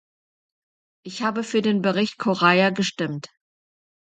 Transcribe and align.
Ich 1.05 1.21
habe 1.21 1.43
für 1.43 1.61
den 1.61 1.83
Bericht 1.83 2.17
Correia 2.17 2.71
gestimmt. 2.71 3.29